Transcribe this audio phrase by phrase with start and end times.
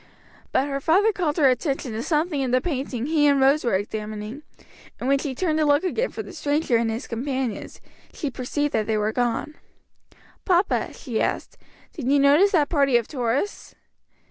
[0.51, 3.75] But her father called her attention to something in the painting he and Rose were
[3.75, 4.41] examining,
[4.99, 7.79] and when she turned to look again for the stranger and his companions,
[8.11, 9.57] she perceived that they were gone.
[10.43, 11.55] "Papa," she asked,
[11.93, 13.75] "did you notice that party of tourists?"